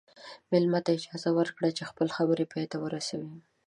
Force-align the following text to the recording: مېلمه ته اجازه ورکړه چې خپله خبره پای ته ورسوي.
مېلمه 0.51 0.79
ته 0.85 0.89
اجازه 0.97 1.29
ورکړه 1.39 1.69
چې 1.77 1.83
خپله 1.89 2.11
خبره 2.17 2.43
پای 2.51 2.65
ته 2.71 2.77
ورسوي. 2.85 3.33